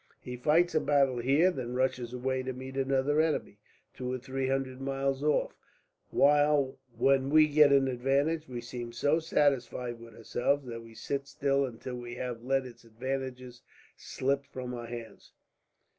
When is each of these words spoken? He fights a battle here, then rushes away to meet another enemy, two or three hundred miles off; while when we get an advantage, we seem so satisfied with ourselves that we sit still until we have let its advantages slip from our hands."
He 0.19 0.35
fights 0.35 0.73
a 0.73 0.79
battle 0.81 1.19
here, 1.19 1.51
then 1.51 1.75
rushes 1.75 2.11
away 2.11 2.41
to 2.41 2.53
meet 2.53 2.75
another 2.75 3.21
enemy, 3.21 3.59
two 3.93 4.11
or 4.11 4.17
three 4.17 4.47
hundred 4.47 4.81
miles 4.81 5.21
off; 5.23 5.55
while 6.09 6.79
when 6.97 7.29
we 7.29 7.47
get 7.47 7.71
an 7.71 7.87
advantage, 7.87 8.47
we 8.47 8.61
seem 8.61 8.93
so 8.93 9.19
satisfied 9.19 9.99
with 9.99 10.15
ourselves 10.15 10.65
that 10.65 10.81
we 10.81 10.95
sit 10.95 11.27
still 11.27 11.65
until 11.65 11.97
we 11.97 12.15
have 12.15 12.41
let 12.41 12.65
its 12.65 12.83
advantages 12.83 13.61
slip 13.95 14.47
from 14.47 14.73
our 14.73 14.87
hands." 14.87 15.33